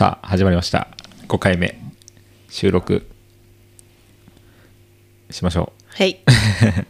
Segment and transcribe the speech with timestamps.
[0.00, 0.88] さあ始まりました
[1.28, 1.78] 5回目
[2.48, 3.06] 収録
[5.28, 6.20] しましょうはい。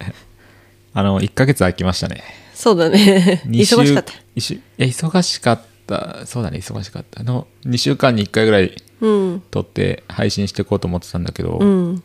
[0.94, 2.22] あの1ヶ月空きましたね
[2.54, 3.42] そうだね。
[3.46, 4.12] 二週忙しかった。
[4.36, 9.42] 一週いや忙しかったそうだね忙しかったあの2週間に1回ぐらいうん。
[9.50, 12.04] 撮って配信していこうと思ってたんだけど、うん。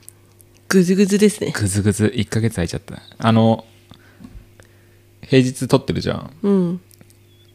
[0.70, 1.51] ぐずぐずですね。
[1.51, 3.63] ぐずぐず1ヶ月空いちゃったあの
[5.21, 6.81] 平日撮ってるじゃんうん。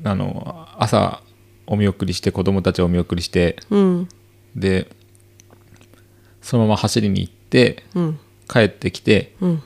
[0.05, 1.25] あの朝
[1.71, 4.09] お見送りして子供たちをお見送りしてうん。
[4.57, 4.91] で
[6.43, 8.19] そのまま走りに行ってうん。
[8.49, 9.63] 帰ってきてうん。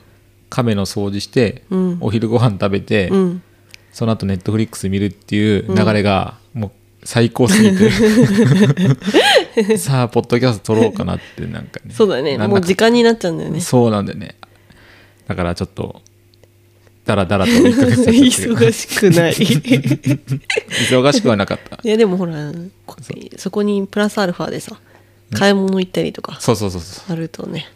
[0.49, 3.43] 亀の掃除して、うんお昼ご飯食べて、うん。
[3.91, 6.71] その後ネットフリックス見るっていう流れがもう
[7.03, 7.89] 最高すぎて、
[9.77, 12.37] さあポッドキャスト撮ろうかなってなんかねそうだね。
[12.37, 13.59] もう時間になっちゃうんだよね。
[13.59, 14.35] そうなんだよね
[15.27, 16.01] だからちょっと
[17.05, 19.33] だらだらと1ヶ月忙しくない。
[19.33, 21.79] 忙しくはなかった。
[21.83, 22.51] いやでもほら
[22.85, 22.97] こ
[23.37, 24.79] そこにプラスアルファでさ
[25.33, 27.67] 買い物行ったりとかそうそうそうそあるとね。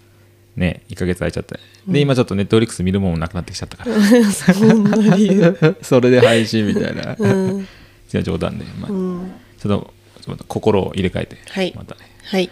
[0.58, 4.32] うね1ヶ月空いちゃったで今ちょっとネットフリックス見るもんもなくなってきちゃったから。
[4.32, 7.62] そんな理由 それで配信みたいな、うん。
[7.62, 7.66] い
[8.12, 9.32] や冗談で、まあうん。
[9.60, 11.74] ちょっとちょっと心を入れ替えて、はい。
[11.76, 12.50] またね、はい。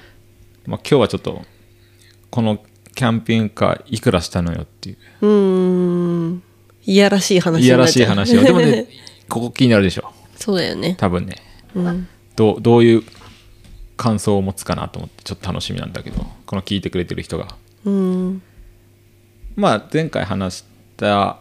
[0.68, 1.44] まあ、今日はちょっと
[2.30, 2.64] この
[2.96, 4.98] キャンピングカーいくらしたのよっていう。
[5.22, 5.30] うー
[6.30, 6.44] ん
[6.88, 8.88] いやらしい話いやらしい話をでもね
[9.28, 10.10] ここ気になるでしょ。
[10.38, 10.96] そうだよね。
[10.98, 11.36] 多分ね。
[11.76, 12.08] うん。
[12.38, 13.04] どうどういう
[13.98, 17.58] 感想を持つかなと思ってちょっと楽しみなんだけどこの聞いてくれてる人が。
[17.84, 18.42] うん。
[19.58, 20.64] まあ前回話し
[20.96, 21.40] た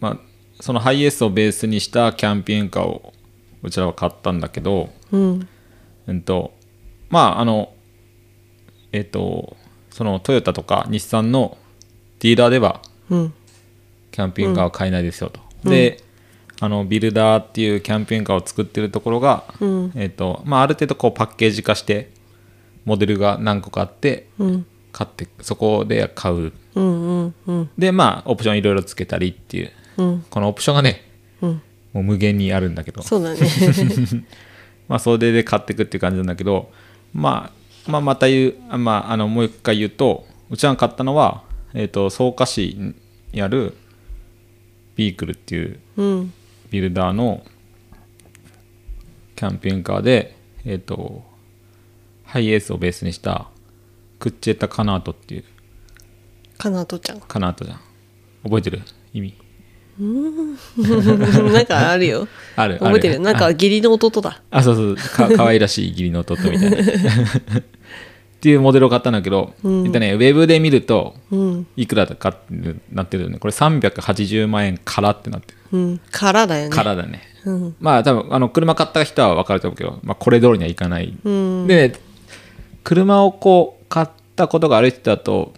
[0.00, 0.18] まあ
[0.60, 3.12] そのハイエースをベースにしたキャンピングカーを
[3.62, 5.48] うちらは買ったんだけどうん。
[6.08, 6.54] うんと
[7.08, 7.72] まああの
[8.90, 9.56] えっ、と
[9.90, 11.56] そのトヨタとか日産の
[12.18, 13.34] ディーラーではうん
[14.16, 16.02] キャンピングカーは買えないですよと、で
[16.58, 19.92] あのビルダーっていうキャンピングカーを作ってるところが、うん。
[19.94, 22.10] えっ、とまあある程度こうパッケージ化して
[22.86, 24.66] モデルが何個かあってうん。
[24.90, 26.54] 買ってそこで買う。
[26.76, 27.70] うんうんうん。
[27.76, 29.70] でまあオプションいろいろつけたりっていう。
[29.98, 30.24] うん。
[30.30, 31.02] このオプションがね
[31.42, 31.62] うん。
[31.92, 33.02] もう無限にあるんだけど。
[33.02, 33.40] そうだね。
[34.88, 36.70] まあそれで買っていくっていう感じなんだけど、
[37.12, 37.52] ま
[37.86, 41.42] あ、まあまた言う、あまあ、あのもう一回言うとうちが買ったのは、
[41.74, 42.94] えー、と草加市
[43.32, 43.74] にある
[44.96, 46.32] ビークルっていううん。
[46.70, 47.44] ビルダーの
[49.36, 51.22] キャンピングカーで、えー、と
[52.24, 53.48] ハイエースをベースにした
[54.18, 55.44] クッチェッタカナートっていう
[56.58, 57.20] かなとちゃん。
[57.20, 57.80] カナートじゃん。
[58.42, 58.80] 覚えてる？
[59.12, 59.34] 意味。
[59.98, 62.28] なんかあるよ。
[62.56, 63.16] ある覚えてる。
[63.16, 64.42] あなんか義理の弟だ。
[64.50, 64.96] あそうそう。
[64.96, 66.76] かかわいらしい義理の弟みたいな
[68.46, 71.66] っていうモデルを買ったんだけど、えっとね、ウェブで見るとうん。
[71.74, 75.58] いくらかってなってるよねこれ380万円からってなってる。
[75.72, 76.00] うん。
[76.12, 76.76] からだよね。
[76.76, 77.22] からだね。
[77.44, 77.76] うん。
[77.80, 81.66] まあ多分あの車買った人は分かると思うけど、まあ、これ通りにはいかない、うん。
[81.66, 81.94] で、ね、
[82.84, 85.52] 車をこう買ったことがある人だと、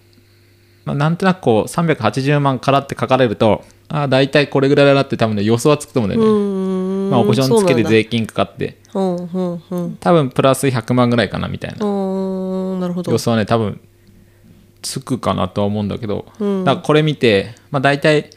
[0.87, 8.79] まあ、なんとなくこう380万からって書かれるとああ大体これぐらいだなって多分ね予想はつくと思うんだよね、うんまあ、オプションつけて税金かかって。
[8.95, 9.97] うんうんうん。
[9.97, 11.85] 多分プラス100万ぐらいかなみたいな。
[11.85, 12.08] うん
[12.79, 13.13] なるほど。
[13.13, 13.81] 予想はね多分
[14.83, 16.65] つくかなとは思うんだけど、うん。
[16.65, 18.31] だからこれ見て、まあ、大体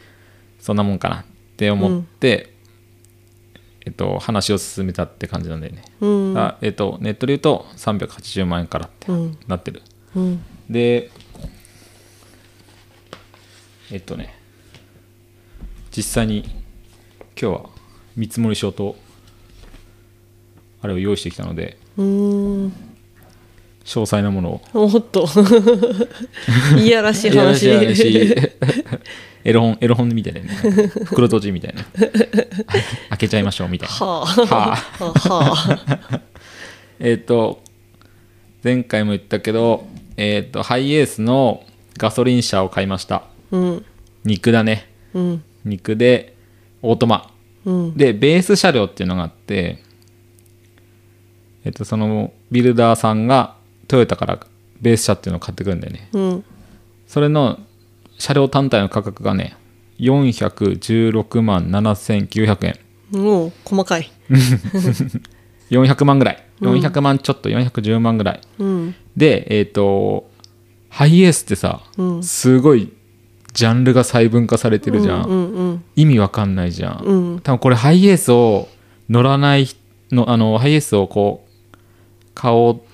[0.58, 1.24] そんなもんかなっ
[1.56, 2.54] て思って、
[3.84, 6.38] えっと、話を進めたって感じなんだよね、うん。
[6.38, 9.38] あえっと、ネットで言うと380万円からってうん。
[9.46, 9.82] なってる、
[10.14, 10.44] うん。
[10.68, 11.10] で
[13.90, 14.34] えっとね
[15.94, 16.44] 実際に
[17.40, 17.70] 今日は
[18.16, 18.96] 見積書と
[20.80, 22.91] あれを用意してきたのでうん
[23.84, 24.62] 詳細なものを。
[24.74, 25.26] おっと。
[26.78, 27.68] いやらしい話。
[29.44, 30.46] エロ本エロ本みたいなね。
[31.04, 31.84] 袋閉じみたいな。
[33.10, 33.94] 開けちゃいましょうみたいな。
[33.94, 34.26] はあ。
[34.26, 35.04] はあ。
[35.04, 35.80] は
[36.10, 36.20] あ。
[37.00, 37.62] えっ、と
[38.62, 39.86] 前回も言ったけど
[40.16, 41.64] えっ、とハイエースの
[41.98, 43.24] ガソリン車を買いました。
[43.50, 43.84] うん。
[44.24, 44.88] 肉だね。
[45.12, 45.42] うん。
[45.64, 46.34] 肉で
[46.82, 47.32] オートマ。
[47.64, 47.96] うん。
[47.96, 49.82] でベース車両っていうのがあって
[51.64, 53.56] えっ、とそのビルダーさんが
[53.92, 54.38] トヨタから
[54.80, 56.08] ベース車っていうのを買ってくるんだよね。
[56.14, 56.44] うん。
[57.06, 57.60] それの
[58.18, 59.54] 車両単体の価格がね
[59.98, 62.78] 416万7900円。
[63.10, 64.10] もう細かい。
[65.70, 66.42] 400万ぐらい。
[66.62, 68.40] 400万ちょっと410万ぐらい。
[68.58, 68.94] うん。
[69.14, 70.30] でえっ、と
[70.88, 72.22] ハイエースってさ、うん。
[72.22, 72.90] すごい
[73.52, 77.40] ジャンルが細分化されてるじゃん、うんうん意味わかんないじゃん、うん。
[77.40, 78.68] 多分これハイエースを
[79.10, 79.68] 乗らない
[80.10, 81.76] のあのハイエースをこう
[82.34, 82.91] 買おうん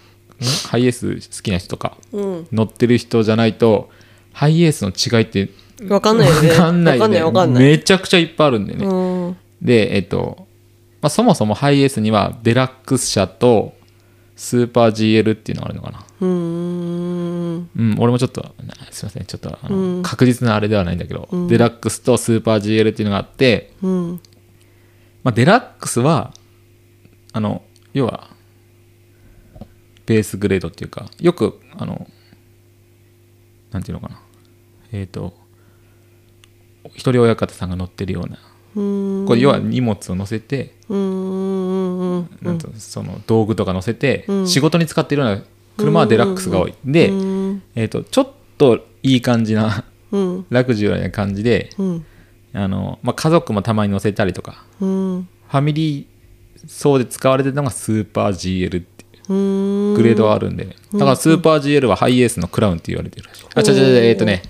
[0.68, 2.48] ハイエース好きな人とかうん。
[2.52, 3.90] 乗ってる人じゃないと
[4.32, 5.50] ハイエースの違いって
[5.88, 6.50] わかんないよね。
[6.50, 7.22] わかんないよね。
[7.22, 9.36] わかんないめちゃくちゃいっぱいあるんでね、うん。
[9.62, 10.46] でえっと
[11.00, 13.74] まあ、そもそもハイエースにはデラックス車と
[14.38, 14.88] スーパー
[15.22, 16.04] GL っていうのがあるのかな。
[16.20, 17.70] うーん。
[17.76, 18.54] うん、俺もちょっと、
[18.90, 20.02] すいません、ちょっとあの、うん。
[20.02, 21.48] 確実なあれではないんだけど、うん。
[21.48, 24.20] デラックスとスーパー GL っていうのがあって、うん。
[25.24, 26.32] まあ、デラックスは、
[27.32, 27.62] あの、
[27.94, 28.28] 要は、
[30.08, 32.08] ベースグレードっていうか、よく、あの、
[33.70, 34.20] なんていうのかな、
[34.90, 35.34] えっ、と、
[36.94, 38.38] 一人親方さんが乗ってるような、
[39.26, 40.94] これ要は荷物を乗せて、そ
[43.02, 44.48] の道具とか乗せて、うん。
[44.48, 45.42] 仕事に使っているような
[45.76, 46.74] 車はデラックスが多い。
[46.86, 47.62] で、うん。
[47.74, 50.46] えっ、と、ちょっといい感じな、うん。
[50.48, 52.06] ラグジュアリーな感じで、うん。
[52.54, 55.28] あの、まあ、家族もたまに乗せたりとか、うん。
[55.48, 58.84] ファミリー層で使われてるのがスーパー GL っ
[59.28, 63.44] グレードはあるんで、だからスーパー GL はハイエースのクラウンって言われてるらしい。
[63.54, 64.42] あ、ちょちょちょ、えっ、とね、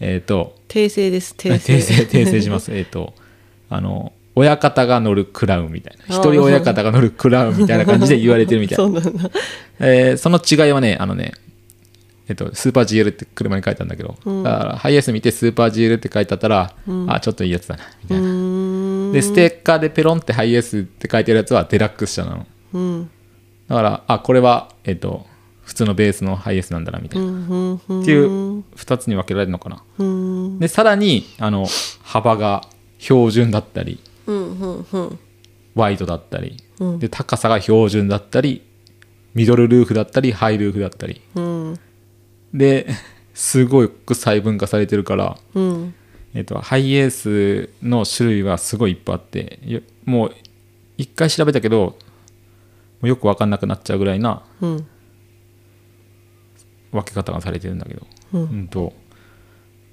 [0.00, 1.80] えっ、と、訂正です訂訂正。
[1.80, 2.72] 正、 訂正します。
[2.72, 3.14] えっと、
[3.70, 6.04] あの、親方が乗るクラウンみたいな。
[6.14, 9.00] 一人親方が乗るクラウンみたいな感じで言われてるみたいそな。
[9.00, 9.30] うなんだ。
[9.80, 11.32] えーその違いはね、あのね、
[12.28, 14.42] えっと、スーパー GL って車に書いてあるんだけど、うん。
[14.42, 16.74] だからハイエース見てスーパー GL って書いてあったら、
[17.06, 18.26] あ、ちょっといいやつだな、みうたいな。
[18.26, 19.12] ーん。
[19.12, 22.46] で、ステッカーでペロンってハイエースって書いてるやつはデラックス車なの。
[22.74, 23.10] うん
[23.68, 25.26] だから、あ、これは、えっと、
[25.62, 27.26] 普通のベースのハイエースなんだな、みたいな。
[27.26, 29.82] っていう2つに分けられるのかな。
[29.98, 31.66] うんで、さらに、あの、
[32.02, 32.62] 幅が
[32.98, 34.00] 標準だったり、
[35.74, 38.62] ワイドだったり、うんで、高さが標準だったり、
[39.34, 41.20] ミドルルーフだったり、ハイルーフだったり。
[41.34, 41.80] うん
[42.54, 42.86] で、
[43.34, 45.94] すごく細分化されてるから、うん
[46.34, 50.32] えっと、ハイエースの種類はすごいいっぱいあって、よもう、
[50.96, 51.96] 一回調べたけど、も
[53.02, 54.86] うよく分かんなくなっちゃうぐらいなうん。
[56.92, 58.40] 分け方がされてるんだけど、うん。
[58.40, 58.92] うんと。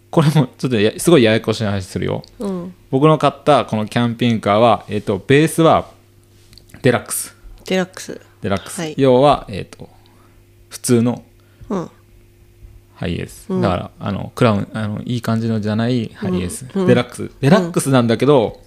[0.09, 2.23] これもちょっとやすごいややこしい話するよ。
[2.39, 2.75] うん。
[2.91, 5.89] 僕の買ったこのキャンピングカーは、えっとベースは
[6.81, 7.35] デラックス。
[7.65, 8.21] デラックス。
[8.41, 8.93] デラックス、はい。
[8.97, 9.89] 要は、えっと
[10.69, 11.23] 普通の
[11.69, 11.89] うん。
[12.95, 13.61] ハイエース、うん。
[13.61, 16.87] だからあのクラウンあのいい感じのじゃないハイエース、うん。
[16.87, 17.31] デラックス。
[17.41, 18.61] デラックスなんだけど、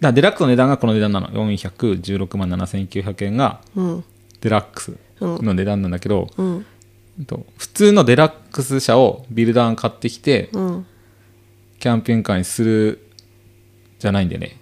[0.00, 1.28] だデラックスの値段がこの値段なの。
[1.28, 4.04] 416万7900円がうん。
[4.40, 6.66] デラックスの値段なんだけど、うん。
[7.18, 10.86] えっと普通のデラックス車をビルダーが買ってきて、うん。
[11.78, 13.10] キャンピングカーにする
[13.98, 14.58] じゃないんでね。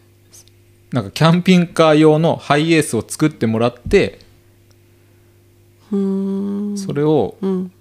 [0.90, 4.20] なんかキャンピングカー用のハイエースを作ってもらって
[5.90, 5.94] そ
[6.92, 7.72] れをうん。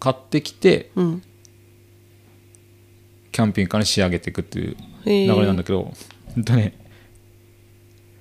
[0.00, 1.22] 買ってきてうん。
[3.30, 5.92] キャンピングカーに仕上げていくっていう流れなんだけど、
[6.34, 6.78] ほんとね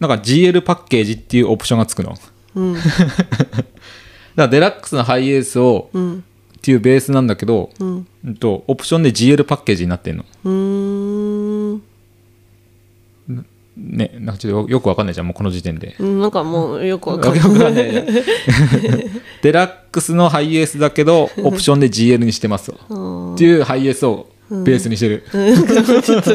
[0.02, 2.10] なんか GL パッケージっていうオプションがつくの。
[2.12, 2.22] だか
[2.56, 2.76] うん
[4.36, 6.24] らデラックスのハイエースをうん
[6.58, 8.08] っていうベースなんだけど、うん。
[8.26, 10.26] うんとオプションで GL パッケージになってんの。
[10.44, 11.82] うーん。
[13.78, 15.96] ねなんかちょっとよよくわかんないじゃんもうこの時点で。
[16.00, 18.06] うんなんかもうよくわかわんない
[19.44, 22.76] デラックスのハイエースだけどオプションで GL にしてます っ
[23.38, 26.32] ていうハイエースをベースにしてる、 ちょっと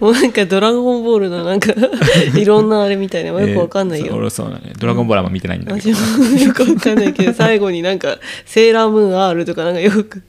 [0.00, 1.72] もうなんかドラゴンボールのなんか
[2.36, 4.20] いろんなあれみたいなよくわかんないえーそうよ。
[4.20, 4.72] 俺そうだね。
[4.80, 5.88] ドラゴンボールは見てないんだけど、
[6.44, 10.22] よくわかんないけど最後になんかセーラームーン R とかなんかよく。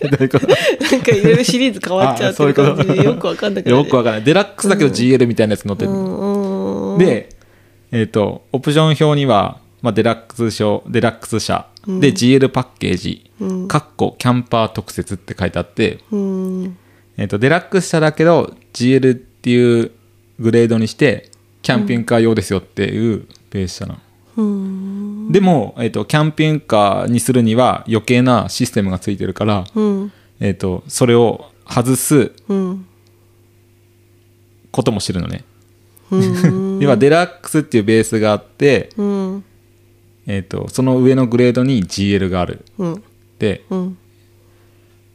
[0.00, 3.78] なんかいろいろシリーズ変わっちゃってる感じでよくわかんなくなる。
[3.78, 4.22] よくわかんない。
[4.22, 6.98] デラックスだけど GL みたいなやつ乗ってる、うんうん。
[6.98, 7.30] で
[7.90, 13.29] えっ、とオプション表には、まあ、デラックス表デラックス車で GL パッケージ、うん
[13.68, 16.76] かっこキャンパー特設って書いてあって、うん。
[17.16, 19.90] えっとデラックス車だけど GL っていう
[20.38, 21.30] グレードにして
[21.62, 24.00] キャンピングカー用ですよっていうベース車なの、
[24.36, 25.32] うん。
[25.32, 30.12] でも、えっとキャンピングカーにするには余計なシステムがついてるから、うん。
[30.40, 32.86] えっとそれを外すうん。
[34.70, 35.44] こともしてるのね、
[36.10, 36.78] うん。
[36.80, 39.44] 要はデラックスっていうベースがあって、うん。
[40.26, 42.64] えっとその上のグレードに GL がある。
[42.78, 42.94] うん。
[42.94, 43.02] で
[43.70, 43.98] うん。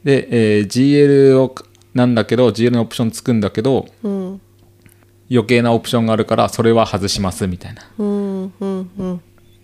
[0.04, 1.54] で、えー GL を
[1.94, 4.40] なんだけど GL のオプションつくんだけどうん。
[5.30, 7.82] 余計なオプションがあるからそれは外しますみたいな。
[7.98, 9.16] うんうんうん。
[9.16, 9.18] っ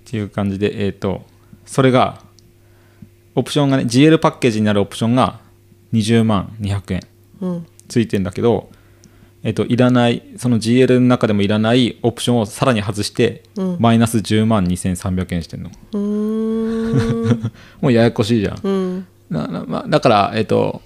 [0.05, 1.23] ていう感じで、えっ、と、
[1.65, 2.23] それが、
[3.35, 5.41] オプションがね、GL パッケージになるオプションが
[5.93, 7.01] 20万200円
[7.41, 7.67] うん。
[7.89, 8.71] ついてんだけど、
[9.43, 13.77] えっ、と、いらない、その GL の中でもいらないオプションをさらに外して、うん。
[13.79, 15.71] マイナス10万2300円してんの。
[17.23, 18.61] うーんもうややこしいじゃん。
[18.63, 19.07] うん。
[19.31, 20.83] ななまあ、だから、えっ、と、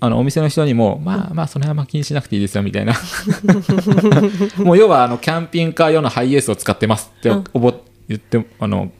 [0.00, 2.94] あのお店の人にも、まあまあ、その辺はまあ気にしなくていいですよみたいな。
[4.62, 7.44] もう要はあのキャンピングカー用のハイエースを使ってますってうん。
[7.52, 7.74] おぼ
[8.08, 8.92] 言ってあの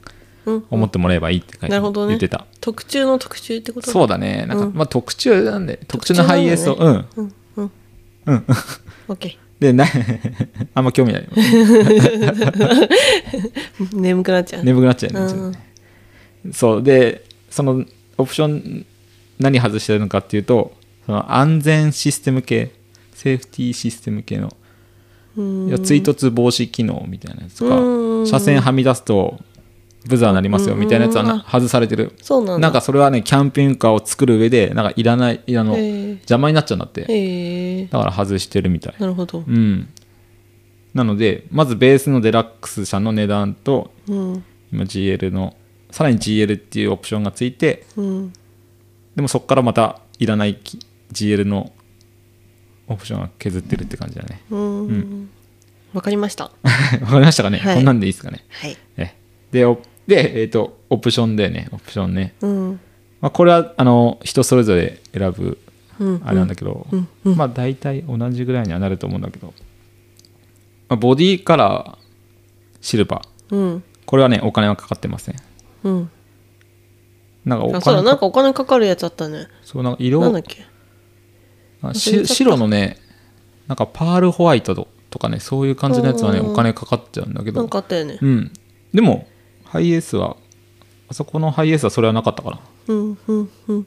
[0.45, 0.65] うん。
[0.71, 2.09] 思ってもらえばいいって書いてなるほどね。
[2.09, 2.47] 言ってた。
[2.61, 3.91] 特注の特注ってこと？
[3.91, 4.45] そうだね。
[4.49, 4.75] なんか、うん。
[4.75, 7.05] まあ特注なんで、特注のハイエースを、ね。
[7.17, 7.33] うん。
[7.57, 7.73] うん。
[8.27, 8.45] うん。
[9.09, 9.85] オッケでな
[10.75, 11.29] あんま興味ない。
[13.93, 15.68] 眠くなっちゃう、眠くなっちゃうねちょっとね
[16.53, 16.83] そう。
[16.83, 17.85] でその
[18.17, 18.87] オプション
[19.39, 20.73] 何外してるのかっていうと
[21.07, 22.73] その安全システム系
[23.13, 24.51] セーフティーシステム系の
[25.37, 28.25] 追突防止機能みたいなやつとうん。
[28.25, 29.39] か車線はみ出すと
[30.07, 32.13] ブザーなりますよみたいなやつは外されてる。
[32.23, 37.87] そうなんかそれはねキャンピングカーを作る上でなんかいらないあの邪魔になっちゃうんだって。
[37.87, 38.95] だから外してるみたい。
[38.99, 39.45] なるほど。
[39.47, 39.89] うん。
[40.95, 44.45] なのでまずベースのデラックス車の値段とうん。
[44.73, 45.57] 今 GL の
[45.91, 48.33] さらに GL っていうオプションがついてうん
[49.17, 50.79] でもそこからまたいらないき
[51.13, 51.73] GL の
[52.89, 54.43] オプションが削ってるって感じだね。
[54.51, 55.31] うん。
[55.93, 56.45] わかりました。
[57.03, 57.75] わかりましたかね、はい。
[57.77, 58.45] こんなんでいいですかね？
[58.49, 58.77] はい。
[58.97, 59.15] え
[59.51, 61.69] でおで、えー、とオプションでね。
[61.73, 62.81] オプションね、うん。
[63.21, 65.59] まあ、これはあの人それぞれ選ぶ
[65.99, 66.23] うん。
[66.25, 67.09] あれなんだけど、うん。
[67.25, 67.37] うん。
[67.37, 69.53] まあ大体同じぐらいにはなると思うんだけど、
[70.89, 72.05] まあ、ボディカラー
[72.81, 73.57] シルバー。
[73.57, 73.83] うん。
[74.07, 75.37] これはねお金はかかってません
[75.85, 76.11] うん。
[77.45, 79.49] なんかおあそうだ金かなんかお金かかるやつあったね。
[79.63, 80.67] そうなんか色なんだっけ？
[81.83, 82.99] あし白のね
[83.69, 84.75] なんかパールホワイト
[85.11, 88.19] とかねそういう感じのやつはねうんお金かかっちゃうんだけなんどかあったよね。
[88.21, 88.53] うん。
[88.93, 89.27] でも
[89.65, 90.37] ハイエースは
[91.09, 92.61] あそこのハイエースはそれはなかったかな。
[92.89, 93.87] うんうんうん。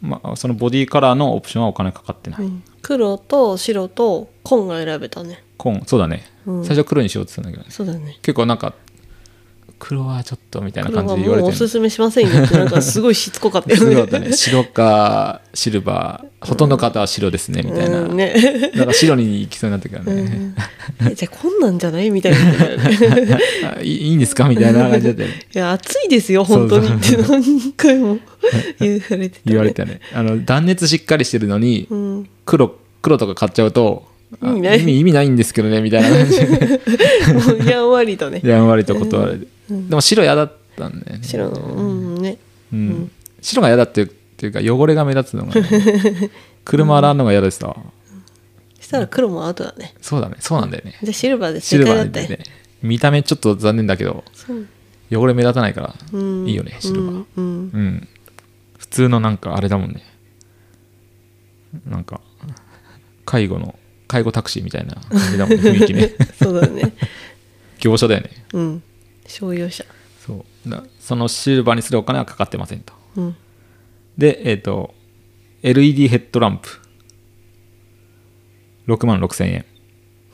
[0.00, 2.62] まあそのボディカラーのオプションはお金かかってない、うん。
[2.80, 5.44] 黒と白と紺が選べたね。
[5.58, 6.64] 紺そうだね、うん。
[6.64, 7.70] 最初黒にしようって言ってたんだけどね。
[7.70, 8.18] そうだね。
[8.22, 8.72] 結構なんか
[9.82, 12.44] 黒はちょっとみたいな感じで言われておすすめしませんよ。
[12.44, 13.70] ってなんかすごいしつこかった。
[13.70, 14.32] よすごかね。
[14.32, 18.70] 白かシルバーほとんど方は白ですねみたいな、うんね。
[18.74, 20.54] なんか白に行きそうになってくるね、
[21.10, 22.10] えじゃあこんなんじゃない？
[22.10, 22.38] みたいな。
[23.78, 24.48] あ いいんですか？
[24.48, 25.34] みたいな感じだったよね。
[25.54, 26.86] いや暑いですよ本当に。
[26.86, 28.18] って何回も。
[28.80, 30.00] 言われてた、ね、言われたね。
[30.14, 34.06] あの断熱しっかりしてるのにうん黒黒とか買っちゃうと
[34.42, 34.98] あ意味ない。
[35.00, 36.46] 意味ないんですけどねみたいな感じで。
[37.34, 38.40] もうやんわりとね。
[38.46, 41.24] やんわりと断られて、でも白嫌だったんだよね。
[41.24, 42.38] 白のうんね。
[42.72, 43.10] うん。
[43.40, 44.10] 白が嫌だっていうっ
[44.40, 46.30] ていうか汚れが目立つのが、ね、
[46.64, 47.76] 車洗うのが嫌でさ、
[48.78, 49.94] そしたら黒もアウトだね。
[50.00, 50.36] そうだね。
[50.40, 50.96] そうなんだよね。
[51.02, 52.38] じゃあシルバーでシル正解だっでね。
[52.82, 54.24] 見た目ちょっと残念だけど
[55.12, 56.48] 汚れ目立たないからうん。
[56.48, 57.24] いいよねシルバー。
[57.36, 58.08] うん。
[58.78, 60.02] 普通のなんかあれだもんね。
[61.86, 62.20] なんか
[63.26, 66.14] 介護の介護タクシーみたいな感じだもんね雰囲気ね。
[66.42, 66.94] そうだね。
[67.78, 68.30] 業者だよね。
[68.54, 68.82] うん
[69.30, 69.84] 商用車。
[70.18, 70.70] そう。
[70.70, 72.92] だそのシルバーにするお金はかかってませんと。
[73.16, 73.36] うん。
[74.18, 74.94] でえっ、と
[75.62, 76.68] LED ヘッドランプ。
[78.88, 79.64] 6万6000円、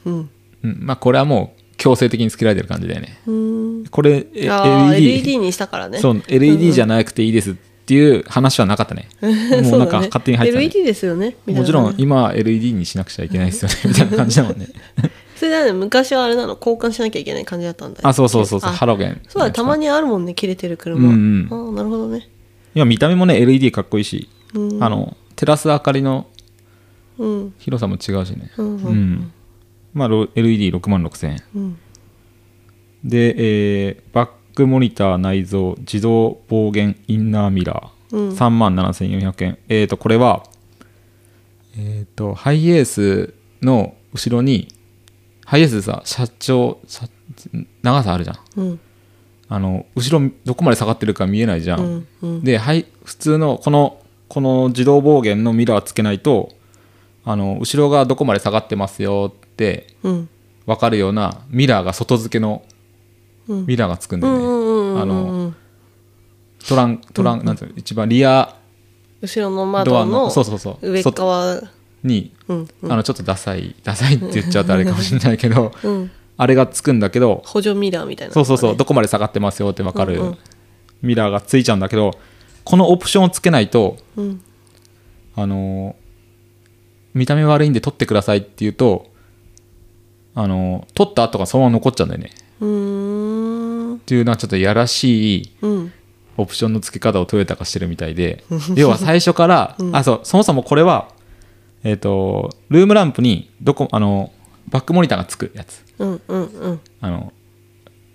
[0.07, 0.31] うん。
[0.65, 3.19] うん、まあこれはもう強制的につけられてる感じだよね。
[3.27, 3.87] うん。
[3.87, 5.99] これ LED, LED にしたからね。
[5.99, 6.23] そう。
[6.27, 7.55] LED じゃなくていいですっ
[7.87, 9.09] ていう話はなかったね、
[9.63, 10.65] もうなんか勝手に入ってた、ね。
[10.65, 14.67] LED ですよねもちろん今は LED にしなくちゃいけないですよねみたいな感じだもんね
[15.37, 15.73] それだね。
[15.73, 16.57] 昔はあれなの。
[16.59, 18.09] 交換しなきゃいけない感じだったんだよ。
[18.09, 18.71] あそうそうそうそう。
[18.71, 19.21] あハロゲン。
[19.29, 20.35] そうだたまにあるもんね。
[20.35, 21.67] 切れてる車、うんうん。
[21.67, 22.29] ああなるほどね。
[22.75, 24.83] 今見た目もね LED かっこいいし、うん。
[24.83, 26.27] あの照らす明かりの
[27.19, 27.55] うん。
[27.59, 28.51] 広さも違うしね。
[28.57, 28.85] うんうん。
[28.87, 29.33] うん。
[29.93, 31.79] まあ LED6 万6000円うん。
[33.05, 33.35] で、
[33.89, 38.31] えーバックモニター内蔵自動防減インナーミラー、うん。
[38.31, 40.45] 3万7400円えっ、とこれは
[41.77, 44.69] えっ、とハイエースの後ろに
[45.47, 47.09] ハイエースでさ車長車
[47.83, 48.37] 長さあるじゃん。
[48.57, 48.81] うん。
[49.49, 52.45] あの後ろどこまで下がってるか見えないじゃん、うんうん。
[52.45, 56.51] で、はい、普通のこのこの自動防減のミラーつけないと
[57.25, 60.29] あの後ろがどこまで下がってますよってうん。
[60.67, 62.63] 分かるようなミラーが外付けの
[63.49, 63.67] うん。
[63.67, 65.55] ミラーがつくんだよね、うんうんうんうんあの
[66.67, 68.57] トラントラン、なんていうの一番リア
[69.21, 70.91] 後ろのドアの窓のそうそうそう。
[70.91, 71.63] 上側
[72.07, 76.11] に、うんあのちょっとダサいダサいって言っちゃうとあれかもしれないけど、うん。
[76.39, 78.35] あれがつくんだけど補助ミラーみたいな。
[78.35, 80.39] そうそうそうどこまで下がってますよって分かるうんうん。
[81.03, 82.13] ミラーがついちゃうんだけど
[82.65, 84.41] このオプションをつけないとうん。
[85.35, 86.07] あのー
[87.15, 89.07] 見た目悪いんで撮ってくださいって言うと
[90.35, 92.31] あのー撮った後がそのまま残っちゃうんだよね。
[93.97, 95.93] っていうのはちょっとやらしいうん。
[96.39, 98.45] オプションの付け方をトヨタがしてるみたいで。
[98.77, 101.09] 要は最初から、あそうそもそもこれは
[101.87, 104.33] えっ、とルームランプにどこあの
[104.69, 105.85] バックモニターがつくやつ。
[106.01, 106.81] うんうんうん。
[107.01, 107.33] あの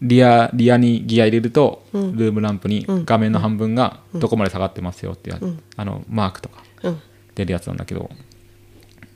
[0.02, 2.18] リアリアにギア入れると、うん。
[2.18, 3.06] ルームランプにうん。
[3.06, 5.64] 画面の半分がどこまで下がってますよっていううん。
[5.78, 7.02] あのマークとかうん。
[7.36, 8.10] 出るやつなんだけど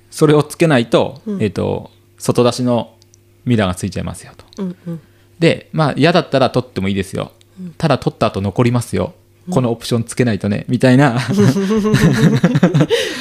[0.09, 2.95] それをつけないと,、えっと外出しの
[3.43, 4.63] ミラーがついちゃいますよと。
[4.63, 5.01] うんうん。
[5.37, 7.33] でまあ嫌だったら取ってもいいですよ、
[7.77, 9.15] ただ取った後残りますよ。
[9.51, 11.19] このオプションつけないとねみたいな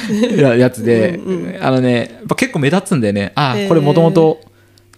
[0.37, 1.19] ややつで、
[1.61, 3.31] あのねやっぱ結構目立つんだよね。
[3.35, 4.39] あこれもともと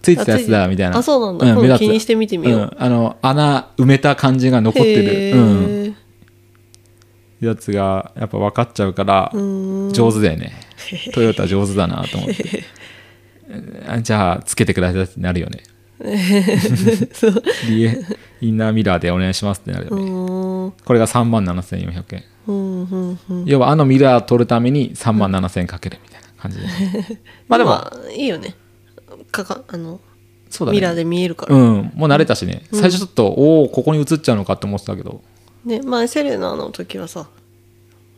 [0.02, 0.98] ついてたやつだみたいな。
[0.98, 1.46] あそうなんだ。
[1.46, 1.80] 今度目立つ。
[1.80, 2.60] 気にしてみてみよう。
[2.60, 5.36] んあの穴埋めた感じが残ってへる、ー。
[5.36, 5.40] う
[5.88, 5.96] ん、
[7.40, 10.52] やつがやっぱ分かっちゃうから上手だよね。
[11.12, 12.64] トヨタ上手だなと思って。
[13.88, 15.62] あじゃあつけてくださいってなるよね。
[18.40, 20.10] インナーミラーでお願いしますってなるようね、
[20.84, 22.24] これが3万7400円。
[22.46, 23.44] うんうんうん。
[23.44, 26.64] 要はあのミラー取るために3万7000円かけるみたいな感じで。
[27.48, 28.54] まあでも、まあいいよね。
[29.30, 30.00] かかあの
[30.50, 30.78] そうだね。
[30.78, 31.92] ミラーで見えるから、うん。
[31.94, 35.22] もう慣れたしね、最初ちょっとおおここに映っちゃうのかって思ってたけど。
[35.64, 37.28] ね前セレナの時はさ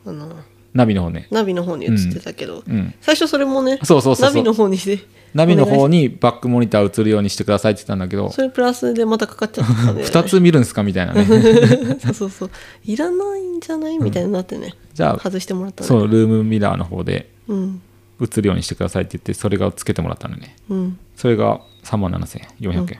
[0.06, 0.36] あの
[0.72, 1.26] ナビの方ね。
[1.30, 2.94] ナビの方に映ってたけど、うん。
[3.00, 4.30] 最初それもねそうそうそうそう。
[4.30, 8.30] ナビの方にしてナビの方ににバックモニター映るようにしてくださいって言ったんだけど。
[8.30, 11.24] それプラスでまたかかっちゃったんで、2つ見るんすかみたいなね。
[12.00, 12.50] そうそうそう。
[12.84, 17.82] いらないんじゃないみたいになってね、じゃあ外してもらったねそうルームミラーの方でうん。
[18.20, 20.56] 映るようにしてくださいって言ってそれがつけてもらったのね。
[20.68, 20.98] うん。
[21.16, 22.98] それが3万7400円、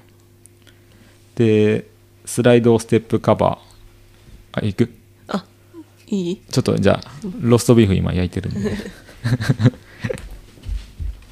[1.35, 1.87] で
[2.25, 4.61] スライドステップカバー。
[4.63, 4.85] あいく？
[4.85, 5.00] あ
[6.11, 6.37] いい？
[6.51, 8.77] ちょっとじゃあロストビーフ今焼いてるんで。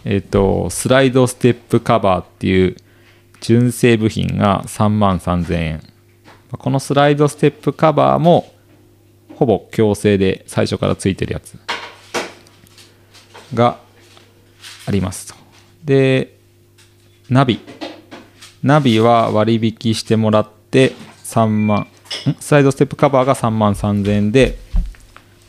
[0.04, 2.76] えっとスライドステップカバーっていう
[3.40, 5.82] 純正部品が3万3000円。
[6.50, 8.52] このスライドステップカバーも
[9.34, 11.58] ほぼ強制で最初からついてるやつ
[13.54, 13.78] が
[14.86, 15.34] ありますと。
[15.84, 16.36] で
[17.28, 17.60] ナビ。
[18.62, 20.92] ナビは割引してもらって
[21.24, 21.86] 3万
[22.40, 24.58] スライドステップカバーが3万3000円で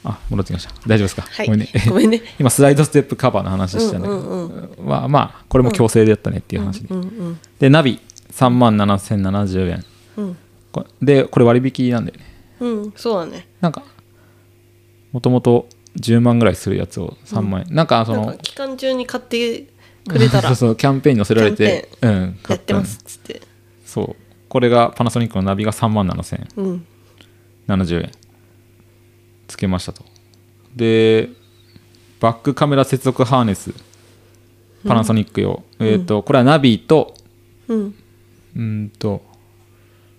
[0.09, 0.73] あ戻ってきました。
[0.87, 1.45] 大丈夫ですか、はい。
[1.45, 1.69] ごめんね。
[1.89, 2.21] ごめんね。
[2.39, 7.99] 今スライドステップカバーの話したんだけど、うんまあまあこれも強制でやったねっていう話で、うんうんでナビ
[8.31, 9.85] 3万7070円
[10.17, 10.37] うん。
[10.71, 12.25] こでこれ割引なんだよね。
[12.59, 13.47] うんそうだね。
[13.61, 13.83] なんか
[15.11, 15.67] もともと
[15.99, 19.65] 10万ぐらいするやつを3万円、なんかその期間中に買って
[20.07, 20.49] くれたら。
[20.49, 23.41] そうそうキャンペーンに載せられてうんや買ってますっつって。
[23.85, 24.15] そう。
[24.47, 26.85] これがパナソニックのナビが3万7000円うん。
[27.67, 28.11] 70円
[29.49, 30.03] つけましたと。
[30.75, 31.29] で
[32.21, 33.73] バックカメラ接続ハーネス
[34.87, 37.13] パナソニック用、えっ、とこれはナビと
[37.67, 37.95] うん。
[38.55, 39.21] うーんと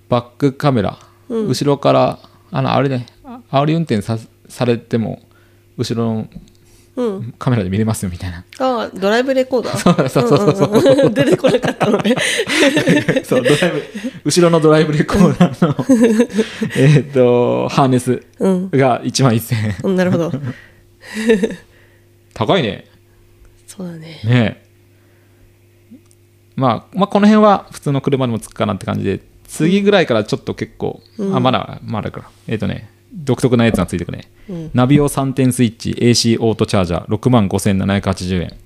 [0.09, 2.19] バックカメラ、後ろから
[2.51, 5.23] あのあれねあ煽り運転さされても
[5.77, 6.31] 後ろのうん
[7.39, 8.45] カメラで見れますよみたいな。
[8.59, 10.09] ああドライブレコーダー？
[10.09, 11.07] そうそうそうそう。
[11.09, 12.15] う出てこなかったのね。
[13.25, 13.83] そうドライブ
[14.25, 15.75] 後ろのドライブレコーダーの
[16.77, 19.77] えっとハーネスうんが1万1000円。
[19.85, 19.97] うん。
[19.97, 20.33] なるほど。
[22.35, 22.87] 高いね。
[23.67, 24.21] そうだね。
[24.25, 24.71] ねえ。
[26.57, 31.01] まあ、まあこの辺は普通の車でもつくかなって感じで次ぐらいからちょっと結構、
[31.33, 32.31] あまだまだか。
[32.47, 34.71] えっ、とね独特なやつがついてくね、うん。
[34.75, 38.57] ナビオ3点スイッチ AC オートチャージャー6万5780円。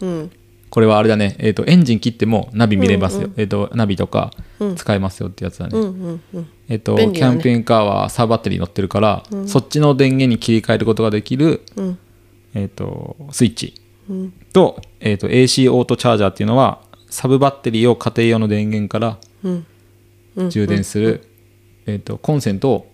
[0.00, 0.30] うん。
[0.70, 4.30] これはあれだね、えー、とエンジン切ってもナビ見れますよ、えー、とナビとか
[4.76, 6.48] 使えますよってやつだね、うんうんうん。
[6.68, 7.32] えっ、と、便利だね。
[7.32, 11.98] キャンペーンカーはサーバッテリー乗ってるから、そっちの電源に切り替えることができる、うん。
[12.54, 13.74] えー、とスイッチ。
[14.08, 14.32] うん。
[14.52, 19.66] と,、えー、と AC オートチャージャーっていうのはサブバッテリーを家庭用の電源からうん。
[20.36, 20.50] うん。
[20.50, 21.26] 充電する、
[21.86, 22.89] えー、とコンセントを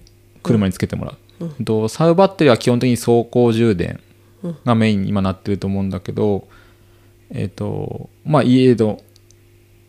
[0.46, 4.00] 車につけてもらう、とサブバッテリーは基本的に走行充電
[4.64, 6.48] がメインに今なってると思うんだけど、
[7.30, 9.00] えっ、とまあ家の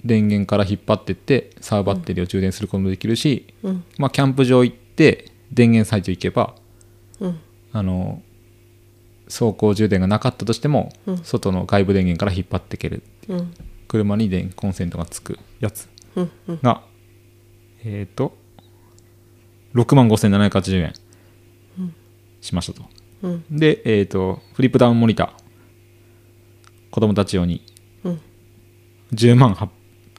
[0.04, 3.84] 電源から引っ張ってってサブバッテリーを充電することもできるし、うん。
[3.98, 6.56] まあ、キャンプ場行って電源サイト行けば
[7.20, 7.40] うん。
[7.74, 8.22] あの
[9.26, 10.94] 走行充電がなかったとしても、
[11.24, 13.54] 外の外部電源から引っ張っていけるうん。
[13.88, 16.32] 車に電コンセントがつくやつうん。
[16.48, 16.60] うん。
[16.62, 16.82] が、
[17.84, 18.38] えっ、と
[19.78, 20.94] 6万5780円。
[22.42, 22.86] しましたと、
[23.24, 23.44] うん。
[23.52, 25.30] で、えっとフリップダウンモニター。
[26.92, 27.64] 子供たち用に。
[28.04, 28.22] うん。
[29.14, 29.54] 10万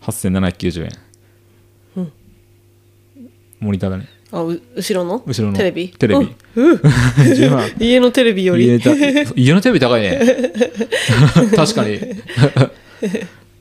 [0.00, 0.90] 8790円、
[1.96, 2.12] うん。
[3.60, 4.08] モニターだね。
[4.30, 5.22] あう後ろの？
[5.26, 5.56] 後ろの。
[5.56, 5.88] テレビ？
[5.88, 6.34] テレビ。
[6.56, 6.70] うん。
[6.70, 6.76] うん。
[6.78, 7.70] 10万。
[7.78, 8.66] 家のテレビより。
[8.66, 8.78] 家
[9.54, 9.80] のテレビ。
[9.80, 10.20] 高いね。
[11.56, 11.98] 確かに。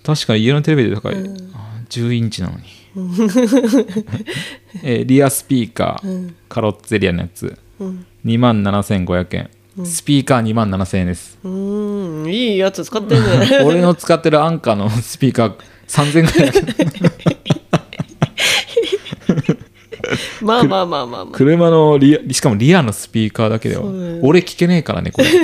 [0.04, 2.64] 確かに家のテレビで高い、あ10インチなのに、
[4.84, 7.58] えーリアスピーカー、カロッツェリアのやつ。
[7.80, 8.06] うん。
[8.26, 9.50] 2万7500円、
[9.86, 11.38] スピーカー2万7000円です。
[11.44, 13.60] うーんいいやつ使ってんね。
[13.66, 15.54] 俺の使ってるアンカーのスピーカー
[15.88, 17.08] 3000円ぐらいだけど
[20.42, 21.34] まあまあまあまあまあ。
[21.34, 25.28] 車のリアしかもリアのスピーカーだけではそうだよ俺聞けねえからねこれ。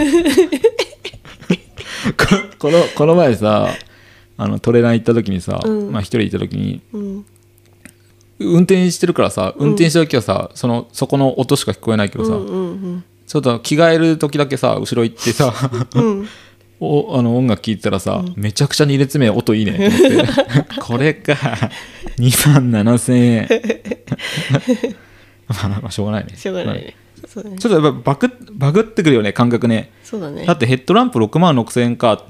[2.18, 2.26] こ
[2.60, 3.70] このこの前さ
[4.38, 5.92] あのトレーラー行った時にさ、うん。
[5.92, 7.26] まあ一人行った時にうん
[8.40, 15.52] 運転してるからさ運転してる時はさ、そのそこの音しか聞こえないけどさ、うんうんちょっと着替える時だけさ後ろ行ってさ
[15.96, 16.28] うん。
[16.80, 20.26] おあの音楽聴いてたらさ、めちゃくちゃ2列目音いいねって
[20.82, 21.34] これか
[22.18, 24.96] 2万7000円。
[25.48, 26.36] まあまあしょうがないね。
[26.36, 26.82] しょうがないね。
[26.82, 26.96] ね。
[27.26, 29.92] ちょっとやっぱバグバグってくるよね感覚ね。
[30.04, 30.46] そうだね。
[30.46, 32.24] だってヘッドランプ6万6000円かって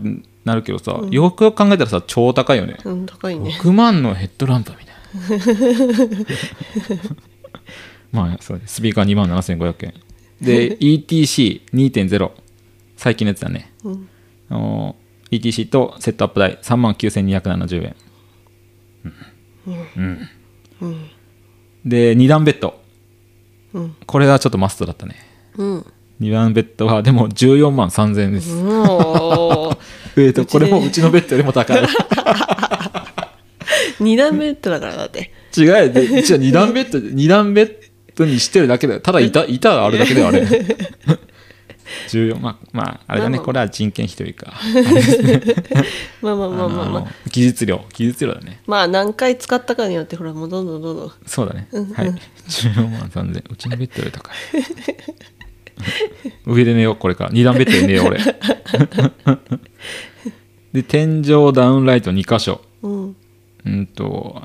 [0.45, 2.77] なるけどさ、よくよく考えたらさ超高いよね。
[2.83, 3.57] うん高いね。
[3.59, 4.92] 6万のヘッドランプみたいな
[8.12, 8.63] まあそうね。
[8.65, 9.93] スピーカー2万7500円。
[10.41, 12.32] で ETC2.0
[12.97, 14.10] 最近のやつだね、うん。
[15.32, 17.95] ETC とセットアップ代3万9270円。
[19.65, 19.71] う
[20.02, 20.30] ん、
[20.82, 21.10] うん。
[21.86, 22.82] で2段ベッド。
[23.73, 23.95] うん。
[24.06, 25.15] これがちょっとマストだったね。
[25.58, 25.86] うん。
[26.21, 28.52] 2段ベッドはでも14万3000円です、
[30.15, 31.82] えーとこれもうちのベッドよりも高い
[33.99, 35.32] 二段ベッドだからだって。
[35.56, 35.89] 違うよ。
[35.89, 37.75] で違う2段ベッド 2段ベッ
[38.15, 38.99] ドにしてるだけだよ。
[38.99, 40.45] ただ板板があるだけだよあれ。
[42.08, 43.38] 14まあまああれだね。
[43.38, 43.45] まあまあ。
[43.45, 44.53] これは人件費というか。
[46.21, 47.01] まあまあまあまあまあ。
[47.01, 47.86] の技術量。
[47.93, 48.62] 技術量だね。
[48.65, 51.12] まあ何回使ったかによってほらもうどんどんどんどん。
[51.25, 51.67] そうだね。
[51.71, 52.15] はい。
[52.47, 54.34] 14万3000円うちのベッドより高い。
[56.45, 57.32] 上で寝ようこれから。
[57.32, 58.19] 2段ベッドで寝よう俺。
[60.73, 62.62] で天井ダウンライト2箇所。
[62.82, 63.15] うん
[63.65, 64.41] うんと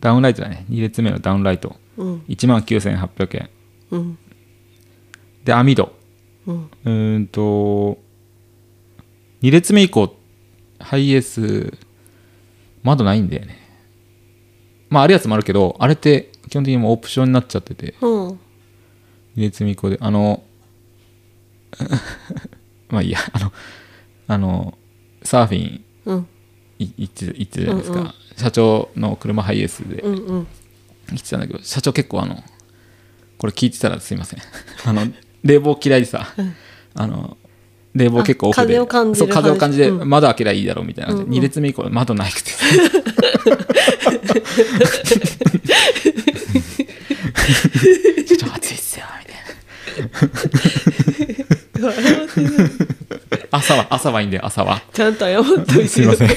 [0.00, 0.66] ダウンライトだね。
[0.68, 1.76] 2列目のダウンライト。
[1.96, 2.18] うん。
[2.28, 3.50] 1万9800円。
[3.90, 4.18] うん。
[5.44, 5.92] で網戸
[6.46, 6.70] うん。
[6.84, 7.98] うーんと
[9.42, 10.14] 2列目以降
[10.78, 11.72] ハイエース
[12.82, 13.58] 窓ないんだよね。
[14.90, 17.94] まああるやつもあるけどあれって基本的にもうオプションになっちゃってて。
[18.00, 18.28] うん。
[18.30, 18.36] 2
[19.36, 20.42] 列目以降であの
[22.90, 23.18] まあいいや。
[23.32, 23.52] あの
[24.26, 24.78] あの
[25.22, 26.18] サーフィンうん。
[26.20, 26.24] い
[26.96, 28.12] 行って行ってたじゃないですか、うんうん。
[28.36, 30.46] 社長の車ハイエースで行
[31.14, 32.42] ってたんだけど社長結構あの
[33.38, 34.40] これ聞いてたらすいません。
[34.84, 35.06] あの
[35.42, 36.32] 冷房嫌いでさ、
[36.94, 37.36] あの
[37.94, 40.08] 冷房結構オフであ風を感じるそう風を感じでうん。
[40.08, 41.14] 窓開けりゃいいだろうみたいな。
[41.14, 41.28] うんうん。
[41.28, 42.52] 2列目以降窓なくて。
[48.26, 49.32] ちょっと暑いっすよみた
[51.32, 51.61] いな
[53.50, 54.82] 朝は朝はいいんだよ朝は。
[54.92, 56.28] ちゃんと謝っといてすいません。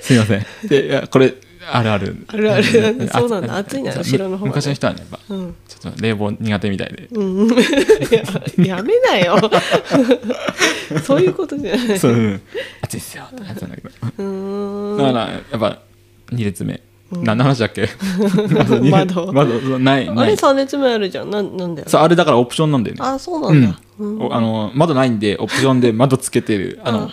[0.00, 0.46] すいません。
[0.68, 1.34] でいやこれ
[1.70, 2.26] あるある。
[2.28, 3.08] あるある。
[3.10, 3.56] あそうなんだ。
[3.56, 5.54] 暑いな後ろの方昔の人はねやっぱうん。
[5.66, 7.48] ちょっと冷房苦手みたいで、うん。
[8.58, 9.38] ややめなよ。
[11.02, 11.98] そういうことじゃない。
[11.98, 12.40] そう、うん、
[12.82, 13.90] 暑いっすよってやつなんだけど。
[14.18, 14.98] うーん。
[14.98, 15.78] だからやっぱ
[16.32, 16.80] 2列目、
[17.22, 17.88] 何の話だっけ？
[18.90, 19.32] 窓。
[19.32, 19.78] 窓。
[19.78, 21.30] ないあれない3列目あるじゃん。
[21.30, 21.88] なんなんだよ。
[21.88, 23.00] そうあれだからオプションなんだよね。
[23.02, 24.22] あそうなんだ、うん。
[24.22, 26.80] おあの窓ないんでオプションで窓つけてる。
[26.84, 27.10] あの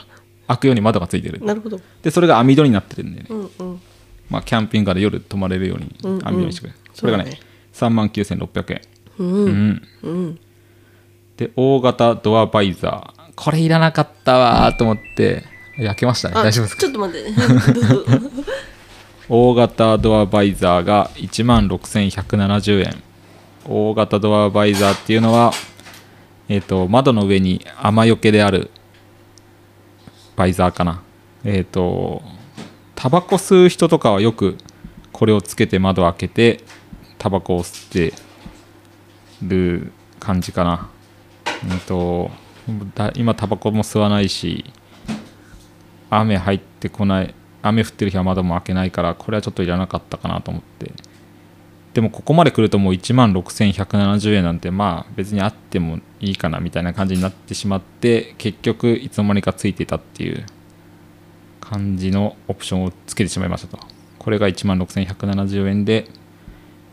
[0.47, 1.39] 開くように窓がついてる。
[1.43, 1.79] なるほど。
[2.03, 3.79] でそれが網戸になってるんでね、うんうん。
[4.29, 6.69] まあ、キャンピングカーで夜泊まれるように網戸にしてくれ。
[6.71, 7.39] る、それがねね
[7.73, 8.81] 3万9600円
[9.19, 9.69] ううん。
[9.69, 9.81] ん。
[10.03, 10.39] うん。
[11.37, 13.21] で大型ドアバイザー。
[13.35, 15.43] これいらなかったわーと思って
[15.77, 16.35] 焼けましたね。
[16.37, 16.81] あ大丈夫ですか？
[16.81, 17.35] ちょっと待ってね
[19.33, 23.01] 大型ドアバイザーが1万6170円。
[23.65, 25.53] 大型ドアバイザーっていうのは、
[26.49, 28.69] えー、と窓の上に雨よけである
[30.35, 31.01] バイザーかな。
[31.45, 32.21] えっ、と
[32.93, 34.57] タバコ吸う人とかはよく
[35.13, 36.61] これをつけて窓開けて
[37.17, 38.13] タバコを吸って
[39.41, 40.89] る感じかな。
[41.71, 42.31] うんと
[43.15, 44.65] 今タバコも吸わないし
[46.09, 47.33] 雨入ってこない。
[47.61, 50.91] 雨降ってる日は窓も開けないからこれはちょっといらなかったかなと思って。
[51.93, 60.45] でもここまで来るともう1万6170円なんてまあ別にあってもいいかなみたいな感じになってしまって結局いつの間にかついてたっていう
[61.59, 63.85] 感じのオプションをつけてしまいましたと。
[64.19, 66.07] これが1万6170円で、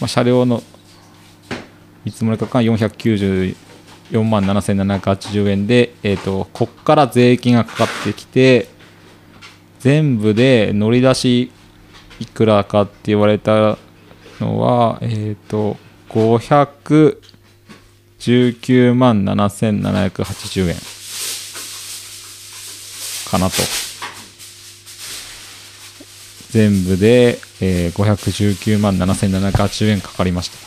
[0.00, 0.62] まあ、車両の
[2.04, 3.54] 見積もり価格が494
[4.24, 8.68] 万7780円で、えー、とこっから税金がかかってきて
[9.80, 11.52] 全部で乗り出し
[12.20, 13.76] いくらかって言われた
[14.40, 15.76] のはえっ、と
[16.08, 17.18] 500
[18.22, 20.76] 519万7780円。
[23.28, 23.56] かなと。
[26.50, 30.58] 全部で、えー519万7780円かかりました。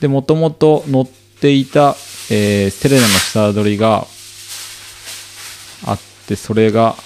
[0.00, 1.94] でもともと乗っていた、
[2.30, 4.06] えーセレナの下取りが
[5.86, 6.96] あってそれが、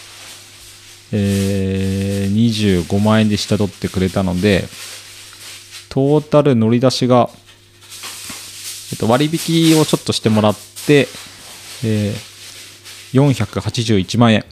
[1.12, 4.64] えー25万円で下取ってくれたので
[5.90, 7.28] トータル乗り出しが、
[8.92, 11.08] えっと、割引をちょっとしてもらって、
[11.84, 12.32] えー
[13.12, 14.44] 481万円。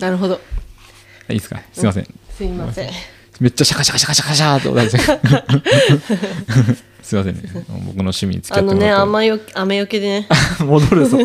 [0.00, 0.40] なるほど。
[1.30, 1.54] いいですか？
[1.56, 2.06] ねすいません、
[2.36, 2.90] すいません。
[3.40, 4.90] めっちゃシャカシャカシャカシャカシャーと同じ
[7.02, 7.42] すいませんね。
[7.86, 9.02] 僕の趣味に付き合あのねってもらって。
[9.02, 10.28] 雨よ雨よけでね。
[10.60, 11.24] 戻るそこ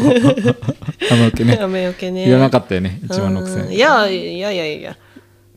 [1.11, 1.59] あのけね。
[1.61, 2.27] 雨よけね。
[2.27, 2.99] いらなかったよね。
[3.07, 3.73] 1万6000円うん。
[3.73, 4.97] いやいやいやいや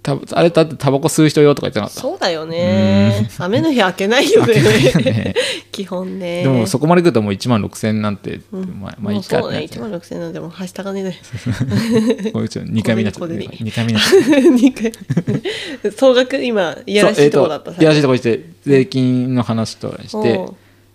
[0.02, 2.00] たあれだってタバコ吸う人用とか言ってなかった？
[2.00, 3.28] そうだよね。
[3.38, 4.54] 雨の日開けないよね。
[4.54, 5.34] ね。
[5.72, 6.42] 基本ね。
[6.42, 9.52] でもそこまで来るともう1万6000円なんて、まあまあいいかそう。
[9.52, 17.70] ね1ってなっ万6000円なんでもはした金でてこれちょっと2回目になっちゃった小銭2回目になっちゃった2回 総額今いやらしいとこだった。
[17.72, 20.40] いやらしいとこして税金の話として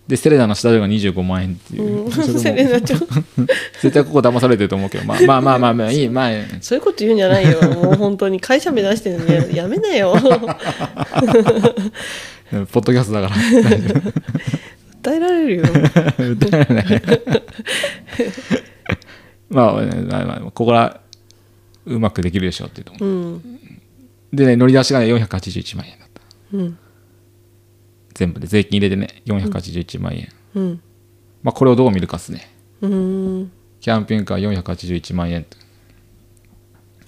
[0.08, 2.12] でセレナの下取りが25万円っていう、うん。
[2.38, 3.00] セレナちゃん。
[3.82, 6.30] 絶対ここ騙されてると思うけどまあまあまあまあまあいいまあ。
[6.60, 7.60] そういうこと言うんじゃないよ。
[7.74, 9.56] もう本当に会社目指してるのに。
[9.56, 10.12] やめなよ。
[10.12, 10.28] ポ
[12.80, 13.36] ッドキャストだから。
[15.02, 15.64] 訴えられるよ。
[16.30, 17.02] 歌えない。
[19.50, 21.00] まあ、まあまあ、ここら
[21.84, 23.60] うまくできるでしょうっていうと思ううん。
[24.32, 26.22] でね乗り出しがね481万円だった。
[26.52, 26.78] うん
[28.16, 30.80] 全部で税金入れてね481万円、うん。
[31.42, 32.50] まあこれをどう見るかっすね。
[32.80, 33.52] うん。
[33.78, 35.44] キャンピングカー481万円。
[35.44, 35.58] と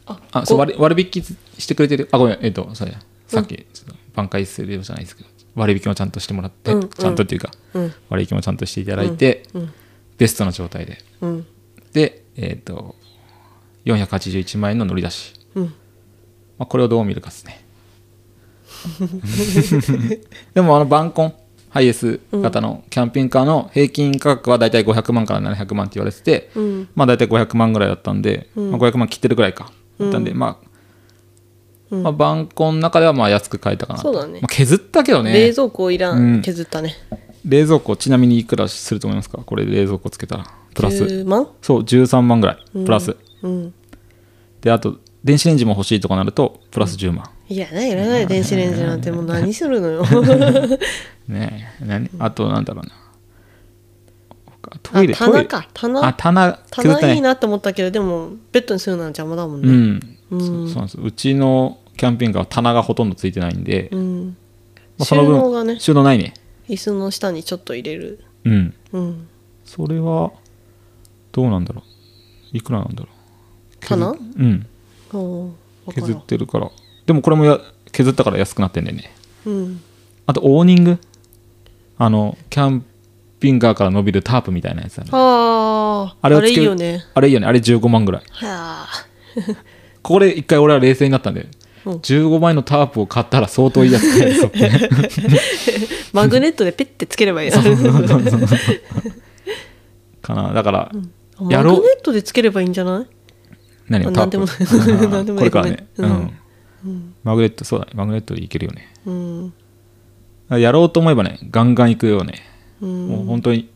[0.05, 1.23] ああそう割割引
[1.59, 2.09] してくれてる。
[2.13, 2.39] あごめん。
[2.43, 2.99] えっ、とそうや。
[3.27, 5.29] さっきちょっと挽回するようじゃないですけど。
[5.55, 6.81] 割引もちゃんとしてもらって、うん。
[6.81, 7.95] うんちゃんとっていうかうん。
[8.11, 9.73] 割引もちゃんとしていただいて、うん。
[10.19, 10.99] ベストな状態で。
[11.23, 11.47] うん。
[11.95, 12.97] でえっ、と
[13.87, 15.65] 481万円の乗り出し、うん。
[16.59, 17.65] まあ、これをどう見るかですね
[20.55, 21.35] でもあのバンコン
[21.71, 26.89] ハイエース型のキャンピングカーの平均価格はだいたい500万から700万って言われてて、うん。
[26.95, 29.71] まあ大体500万ぐらいだったんで、まあ、500万切ってるぐらいか。
[30.01, 30.59] だったんで、ま
[31.91, 34.13] あ、まあバンコンの中ではまあ安く買えたかなと。
[34.13, 34.41] そうだね。
[34.41, 35.33] まあ、削ったけどね。
[35.33, 36.37] 冷蔵庫いらうん。
[36.39, 36.95] ん削ったね。
[37.45, 39.39] 冷蔵庫ちなみにいくらすると思いますか？
[39.39, 40.47] これで冷蔵庫つけたら。
[40.75, 41.05] プラス。
[41.05, 41.49] 10万？
[41.61, 42.85] そう13万ぐらい。
[42.85, 43.75] プラス、うん。
[44.63, 50.05] であと電子レンジも欲しいとかなるとプラス10万、いやないいらない電子レンジなんてもう何するのよ。
[51.29, 52.11] ねえ何？
[52.19, 52.93] あとなんだろうな。
[54.61, 55.69] 他トイレあ棚か。
[55.73, 56.07] 棚。
[56.07, 60.01] あ棚棚いいなって思ったけどでもベッドにするのは邪魔だもんね。
[60.31, 60.99] うん、そうそうなんです。
[61.01, 64.37] うちのキャンピングカーは棚がほとんどついてないんで、うん。
[64.99, 65.81] まあ、その分収納がね。
[65.81, 66.35] 収納ないね。
[66.69, 68.23] 椅子の下にちょっと入れる。
[68.45, 68.75] うん。
[68.93, 69.29] うん。
[69.65, 70.33] それは
[71.33, 71.83] どうなんだろ
[72.53, 72.57] う。
[72.57, 73.77] いくらなんだろう。
[73.81, 74.67] 削棚うん。
[75.95, 76.71] 削ってるから
[77.09, 77.59] でもこれもや
[77.91, 79.11] 削ったから安くなってんだよね。
[79.47, 79.81] うん。
[80.27, 80.99] あとオーニング？
[81.97, 82.85] あのキャン
[83.41, 85.11] ピングカーから伸びるタープみたいなやつだね。
[85.15, 87.03] あああれいあれをつけるいよね。
[87.15, 87.47] あれいいよね。
[87.47, 88.23] あれ15万ぐらい。
[88.31, 88.89] はあ。
[90.03, 91.49] ここで一回俺は冷静になったんで、
[91.87, 91.93] うん。
[91.95, 94.91] 15万円のタープを買ったら相当いいやつ買えるぞって。
[96.13, 97.57] マグネットでペッてつければいいな
[100.21, 100.53] かな。
[100.53, 100.93] だから、
[101.41, 101.81] マやろう。
[101.81, 103.07] グネットでつければいいんじゃない？
[103.89, 104.13] 何を？
[104.13, 104.39] タープ。
[104.43, 106.33] あ なんでもこれからね、ごめうん
[106.87, 107.15] ん。
[107.25, 107.93] マグネットそうだね。
[107.95, 108.93] マグネットでいけるよね。
[109.07, 109.53] うん。
[110.51, 112.43] やろうと思えばねガンガンいくよね、
[112.81, 113.09] うん。
[113.09, 113.69] もう本当に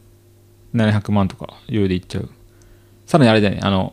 [0.75, 2.31] 700万とか余裕でいっちゃう。
[3.07, 3.61] さらにあれだよね。
[3.63, 3.93] あの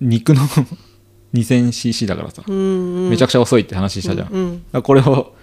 [0.00, 0.42] 肉の
[1.34, 4.64] 2000cc だからさ、うんめちゃくちゃ遅いって話したじゃん、だかうん。
[4.72, 5.34] らこれを、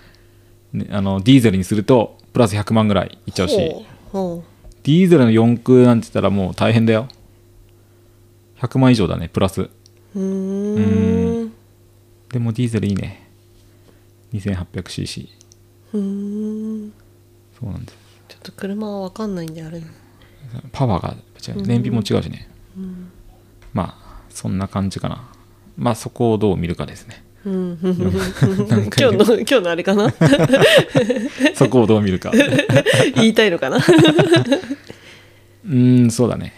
[0.72, 3.58] ね、あのディーゼルにするとプラス100万ぐらいいっちゃうし。
[3.58, 7.08] ディーゼルの4駆なんて言ったらもう大変だよ。
[8.60, 9.70] 100万以上だねプラス。
[10.16, 11.53] うん
[12.34, 13.30] でもディーゼルいいね。
[14.34, 15.28] 2800cc
[15.94, 16.00] うー
[16.88, 16.92] ん。
[17.60, 17.98] そうなんです。
[18.30, 19.82] ちょっと車は分かんないんであれ。
[20.72, 21.16] パワーが
[21.56, 22.50] 違う燃費も違うしね、
[23.72, 25.30] まあそんな感じかな。
[25.78, 27.24] まあそこをどう見るかですね。
[27.46, 27.78] うん。
[27.84, 28.02] 今日
[29.18, 30.12] の今日のあれかな？
[31.56, 32.32] そこをどう見るか。
[33.16, 33.78] 言いたいのかな？
[33.78, 36.54] うーんそうだね、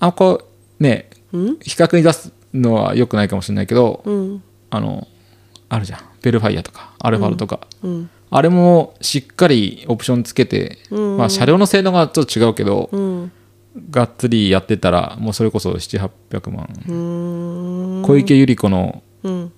[0.00, 0.44] あこ
[0.78, 1.58] うねうん？
[1.60, 4.42] 比較に出すのは良くないかもしれないけど、うん。
[4.70, 5.06] あの
[5.68, 6.00] あるじゃん。
[6.22, 8.10] ベルファイアとかアルファロとか、うん。
[8.30, 11.16] あれもしっかりオプションつけて、うん。
[11.16, 13.32] まあ車両の性能がちょっと違うけど、うん。
[13.90, 18.02] がっつりやってたらもうそれこそ700800万。
[18.04, 19.52] 小池百合子のうん。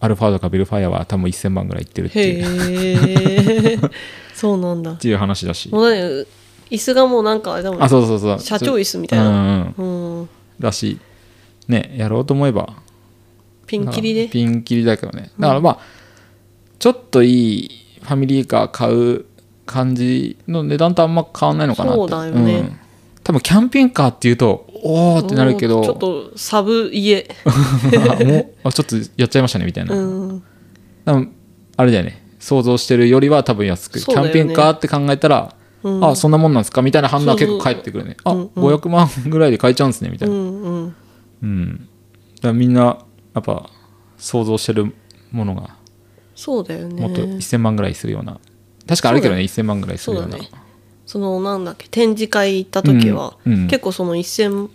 [0.00, 3.90] アルファとかビルファイアは多分1000万ぐらいいってるっていう。
[4.34, 4.92] そうなんだ。
[4.92, 5.70] っていう話だし。
[5.70, 6.26] もう何
[6.70, 8.40] 椅子がもうなんかあれだもんあそうそうそう。
[8.40, 9.72] 社長椅子みたいな。
[9.76, 10.28] うん。
[10.58, 10.98] だし
[11.72, 12.74] ねやろうと思えば。
[13.66, 15.30] ピンキリでピンキリだけどね。
[15.40, 15.78] だからまあ
[16.78, 17.70] ちょっといい
[18.02, 19.24] ファミリーカー買う
[19.64, 21.98] 感じの値段とあんま変わんないのかなって。
[21.98, 22.60] そうだよね。
[22.60, 22.78] ん。
[23.24, 25.82] 多分キャンピングカーっていうとおーってなるけど。
[25.82, 30.42] ちょっとサブ家あもうあちょっとやっちゃいましたねみたいな、うん。
[31.04, 31.32] 多分
[31.76, 32.22] あれだよね。
[32.40, 34.04] 想像してるよりは多分安く、ね。
[34.04, 35.54] キャンピングカーって考えたら、
[35.84, 36.04] うん。
[36.04, 36.82] あそんなもんなんですか？
[36.82, 38.16] みたいな反応は結構そうそう返ってくるね。
[38.24, 40.96] うんあ500万ぐらいで買えちゃうんですねみたいうな、んうん
[41.42, 41.88] うん、
[42.40, 43.70] だみんなやっぱ
[44.16, 44.94] 想像してる
[45.32, 45.76] ものが
[46.34, 47.00] そうだよね。
[47.00, 48.40] もっと1000万ぐらいするような。
[48.86, 50.32] 確かあるけどね1000万ぐらいするような。
[50.32, 50.50] そうだね。
[51.06, 53.66] そのなんだっけ展示会行った時は、うんうん。
[53.68, 54.68] 結構その1000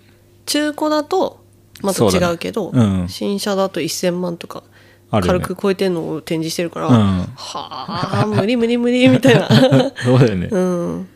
[0.45, 1.43] 中古だと
[1.81, 3.09] また違うけどねうん。
[3.09, 4.63] 新車だと1000万とか
[5.11, 6.95] 軽く超えてんのを展示してるから、うん。
[6.95, 9.49] はあ無理無理無理みたいな。
[10.03, 11.07] そうだよね、うん。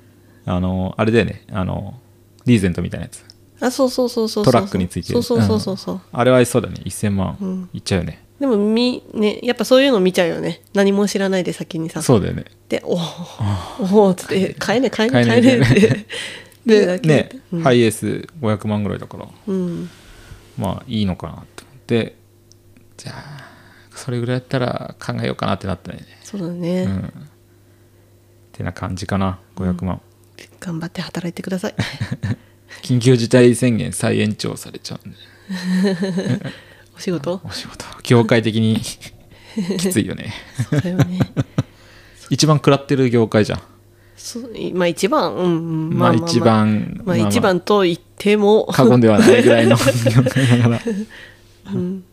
[0.46, 1.46] あのあれだよね。
[1.52, 1.94] あの
[2.46, 3.24] リーゼントみたいなやつ
[3.62, 5.22] あそうそうそうそうトラックについてる。
[5.22, 6.82] そうそうそうそうそう、あれはそうだね。
[6.84, 7.70] 1000万うん。
[7.74, 10.62] いっちゃうよね、でもみねやっぱそういうの見ちゃうよね。
[10.74, 12.02] 何も知らないで先にさ。
[12.02, 12.46] そうだよね。
[12.70, 13.96] でおー。
[13.96, 16.06] おーっつって買えね買えね買えねって。
[16.66, 17.62] でね、うん。
[17.62, 19.28] ハイエース500万ぐらいだから。
[19.48, 19.90] うん。
[20.58, 21.64] まあいいのかなと。
[21.64, 22.16] 思って
[22.98, 23.52] じゃあ
[23.96, 26.00] それぐらいやったら考えようかなってなったね。
[26.24, 27.00] そうだね、うん。
[27.06, 27.12] っ
[28.52, 29.40] てな感じかな。
[29.56, 30.02] 500万、
[30.60, 31.76] 頑張って働いてください
[32.82, 35.18] 緊急事態宣言再延長されちゃうんで。
[36.96, 37.42] お仕事？
[37.44, 37.86] お仕事。
[38.04, 38.80] 業界的に
[39.78, 40.34] きついよね。
[40.70, 41.20] そうだよね。
[42.30, 43.62] 一番食らってる業界じゃん。
[44.16, 45.34] そうまあ一番。
[45.34, 48.68] うんうんまあ一番まあ一番と言っても。
[48.72, 49.76] 過言ではないぐらいの。
[49.76, 50.82] 業界だから
[51.74, 52.04] うん。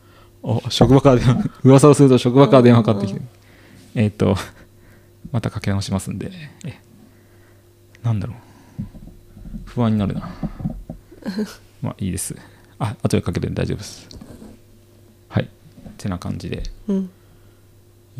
[0.43, 3.21] お職場から電話噂をすると職場から電話かかってきて。
[3.95, 4.37] えっ、と
[5.33, 6.31] またかけ直しますんで。
[6.65, 6.79] え
[8.03, 8.37] なんだろう。
[9.67, 10.29] 不安になるな
[11.83, 12.35] まあいいです。
[12.79, 14.09] あ後でかけて大丈夫です。
[15.29, 15.45] はい。
[15.45, 15.49] っ
[15.97, 16.63] てな感じで。
[16.87, 17.11] うん。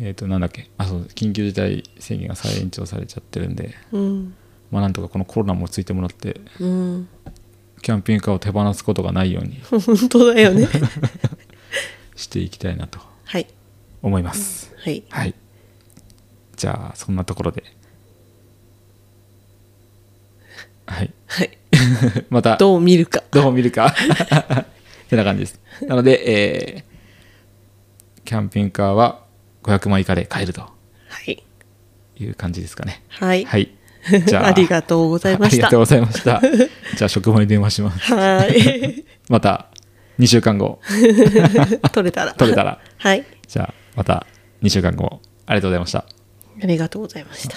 [0.01, 0.69] えっ、となんだっけ。
[0.77, 3.75] あそう緊急事態宣言が再延長されちゃってるんで。
[3.91, 4.33] うん。
[4.71, 7.07] まあなんとかこのコロナもついてもらってうん。
[7.81, 10.67] キャンピングカーを手放すことがないように 本当だよね。
[12.15, 13.47] していきたいなとはい。
[14.01, 15.03] 思います、はい。
[15.09, 15.33] はい。
[16.55, 17.63] じゃあそんなところで。
[20.85, 21.13] はい。
[21.27, 21.58] はい
[22.29, 22.57] また。
[22.57, 23.23] どう見るか。
[23.31, 23.87] どう見るか。
[23.93, 25.59] ってな感じです。
[25.87, 26.89] なので、えー
[28.29, 29.23] キャンピングカーは
[29.63, 30.61] 500万以下で買えると。
[30.61, 30.69] は
[31.25, 31.43] い。
[32.19, 33.01] いう感じですかね。
[33.07, 33.43] はい。
[33.43, 33.71] はい。
[34.27, 35.55] じゃあ ありがとうございました。
[35.55, 36.39] ありがとうございました。
[36.95, 38.13] じゃあ職場に電話します。
[38.13, 39.03] はい。
[39.29, 39.65] また
[40.19, 40.79] 2週間後。
[41.91, 42.33] 取れたら。
[42.33, 42.79] 取れたら。
[42.99, 43.25] はい。
[43.47, 44.27] じゃあまた
[44.61, 45.21] 2週間後。
[45.47, 46.05] ありがとうございました。
[46.61, 47.55] ありがとうございました